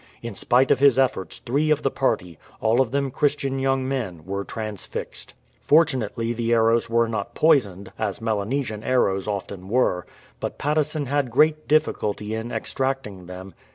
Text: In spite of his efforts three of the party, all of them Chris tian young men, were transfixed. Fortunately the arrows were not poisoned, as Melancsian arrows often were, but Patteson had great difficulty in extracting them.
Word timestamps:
In 0.23 0.33
spite 0.33 0.71
of 0.71 0.79
his 0.79 0.97
efforts 0.97 1.37
three 1.37 1.69
of 1.69 1.83
the 1.83 1.91
party, 1.91 2.39
all 2.59 2.81
of 2.81 2.89
them 2.89 3.11
Chris 3.11 3.35
tian 3.35 3.59
young 3.59 3.87
men, 3.87 4.25
were 4.25 4.43
transfixed. 4.43 5.35
Fortunately 5.61 6.33
the 6.33 6.53
arrows 6.53 6.89
were 6.89 7.07
not 7.07 7.35
poisoned, 7.35 7.91
as 7.99 8.19
Melancsian 8.19 8.81
arrows 8.83 9.27
often 9.27 9.69
were, 9.69 10.07
but 10.39 10.57
Patteson 10.57 11.05
had 11.05 11.29
great 11.29 11.67
difficulty 11.67 12.33
in 12.33 12.51
extracting 12.51 13.27
them. 13.27 13.53